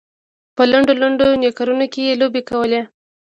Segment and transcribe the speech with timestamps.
[0.55, 2.81] په لنډو لنډو نیکرونو کې یې لوبې کولې.